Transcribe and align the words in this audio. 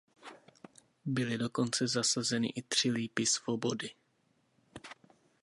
Byly 1.05 1.37
dokonce 1.37 1.87
zasazeny 1.87 2.47
i 2.55 2.61
tři 2.61 2.91
lípy 2.91 3.25
svobody. 3.25 3.89